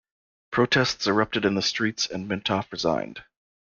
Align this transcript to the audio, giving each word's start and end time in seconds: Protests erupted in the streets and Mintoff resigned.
Protests 0.49 1.05
erupted 1.05 1.45
in 1.45 1.53
the 1.53 1.61
streets 1.61 2.07
and 2.07 2.27
Mintoff 2.27 2.71
resigned. 2.71 3.23